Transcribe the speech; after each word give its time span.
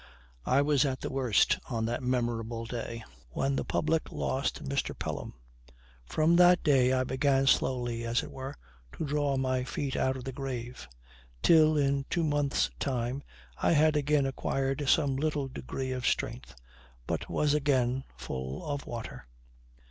I 0.47 0.63
was 0.63 0.83
at 0.83 1.01
the 1.01 1.11
worst 1.11 1.59
on 1.69 1.85
that 1.85 2.01
memorable 2.01 2.65
day 2.65 3.03
when 3.29 3.55
the 3.55 3.63
public 3.63 4.11
lost 4.11 4.63
Mr. 4.63 4.97
Pelham. 4.97 5.35
From 6.07 6.37
that 6.37 6.63
day 6.63 6.91
I 6.91 7.03
began 7.03 7.45
slowly, 7.45 8.03
as 8.03 8.23
it 8.23 8.31
were, 8.31 8.55
to 8.93 9.05
draw 9.05 9.37
my 9.37 9.63
feet 9.63 9.95
out 9.95 10.17
of 10.17 10.23
the 10.23 10.31
grave; 10.31 10.87
till 11.43 11.77
in 11.77 12.05
two 12.09 12.23
months' 12.23 12.71
time 12.79 13.21
I 13.57 13.73
had 13.73 13.95
again 13.95 14.25
acquired 14.25 14.89
some 14.89 15.15
little 15.17 15.47
degree 15.47 15.91
of 15.91 16.07
strength, 16.07 16.55
but 17.05 17.29
was 17.29 17.53
again 17.53 18.03
full 18.17 18.65
of 18.65 18.87
water. 18.87 19.27